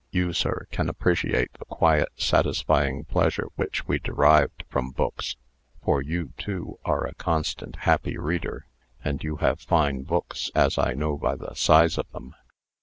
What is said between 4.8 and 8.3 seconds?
books, for you, too, are a constant, happy